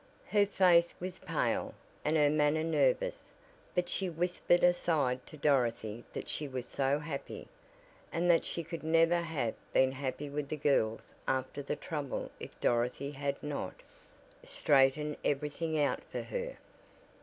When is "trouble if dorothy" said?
11.75-13.11